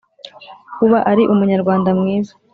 kuba 0.75 0.97
ari 1.11 1.23
umunyarwanda 1.33 1.89
mwiza; 1.99 2.33